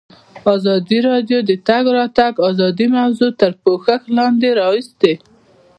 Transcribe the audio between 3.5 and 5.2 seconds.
پوښښ لاندې راوستې.